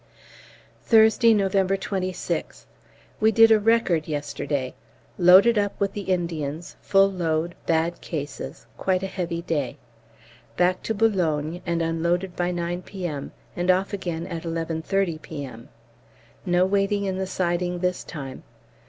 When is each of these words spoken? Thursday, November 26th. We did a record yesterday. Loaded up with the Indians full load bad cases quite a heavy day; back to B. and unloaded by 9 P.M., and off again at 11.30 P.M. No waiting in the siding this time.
Thursday, 0.83 1.31
November 1.31 1.77
26th. 1.77 2.65
We 3.19 3.31
did 3.31 3.51
a 3.51 3.59
record 3.59 4.07
yesterday. 4.07 4.73
Loaded 5.19 5.59
up 5.59 5.79
with 5.79 5.93
the 5.93 6.01
Indians 6.09 6.75
full 6.81 7.11
load 7.11 7.53
bad 7.67 8.01
cases 8.01 8.65
quite 8.79 9.03
a 9.03 9.05
heavy 9.05 9.43
day; 9.43 9.77
back 10.57 10.81
to 10.81 10.95
B. 10.95 11.05
and 11.67 11.81
unloaded 11.83 12.35
by 12.35 12.49
9 12.49 12.81
P.M., 12.81 13.31
and 13.55 13.69
off 13.69 13.93
again 13.93 14.25
at 14.25 14.41
11.30 14.41 15.21
P.M. 15.21 15.69
No 16.47 16.65
waiting 16.65 17.05
in 17.05 17.19
the 17.19 17.27
siding 17.27 17.77
this 17.77 18.03
time. 18.03 18.41